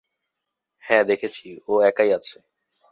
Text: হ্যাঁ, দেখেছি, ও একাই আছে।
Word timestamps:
হ্যাঁ, 0.83 1.03
দেখেছি, 1.03 1.47
ও 1.67 1.73
একাই 1.81 2.09
আছে। 2.13 2.37